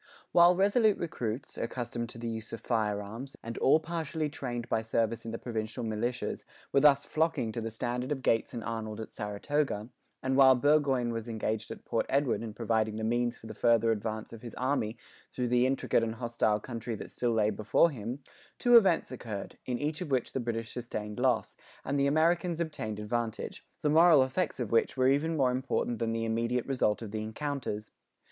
]While 0.31 0.55
resolute 0.55 0.97
recruits, 0.97 1.59
accustomed 1.59 2.09
to 2.09 2.17
the 2.17 2.27
use 2.27 2.51
of 2.53 2.59
fire 2.61 3.03
arms, 3.03 3.35
and 3.43 3.55
all 3.59 3.79
partially 3.79 4.29
trained 4.29 4.67
by 4.67 4.81
service 4.81 5.25
in 5.25 5.31
the 5.31 5.37
provincial 5.37 5.83
militias, 5.83 6.43
were 6.73 6.79
thus 6.79 7.05
flocking 7.05 7.51
to 7.51 7.61
the 7.61 7.69
standard 7.69 8.11
of 8.11 8.23
Gates 8.23 8.51
and 8.51 8.63
Arnold 8.63 8.99
at 8.99 9.11
Saratoga; 9.11 9.89
and 10.23 10.35
while 10.35 10.55
Burgoyne 10.55 11.13
was 11.13 11.29
engaged 11.29 11.69
at 11.69 11.85
Port 11.85 12.07
Edward 12.09 12.41
in 12.41 12.55
providing 12.55 12.95
the 12.95 13.03
means 13.03 13.37
for 13.37 13.45
the 13.45 13.53
further 13.53 13.91
advance 13.91 14.33
of 14.33 14.41
his 14.41 14.55
army 14.55 14.97
through 15.31 15.49
the 15.49 15.67
intricate 15.67 16.01
and 16.01 16.15
hostile 16.15 16.59
country 16.59 16.95
that 16.95 17.11
still 17.11 17.33
lay 17.33 17.51
before 17.51 17.91
him, 17.91 18.23
two 18.57 18.77
events 18.77 19.11
occurred, 19.11 19.59
in 19.67 19.77
each 19.77 20.01
of 20.01 20.09
which 20.09 20.33
the 20.33 20.39
British 20.39 20.71
sustained 20.71 21.19
loss, 21.19 21.55
and 21.85 21.99
the 21.99 22.07
Americans 22.07 22.59
obtained 22.59 22.99
advantage, 22.99 23.63
the 23.83 23.87
moral 23.91 24.23
effects 24.23 24.59
of 24.59 24.71
which 24.71 24.97
were 24.97 25.07
even 25.09 25.37
more 25.37 25.51
important 25.51 25.99
than 25.99 26.11
the 26.11 26.25
immediate 26.25 26.65
result 26.65 27.03
of 27.03 27.11
the 27.11 27.21
encounters. 27.21 27.91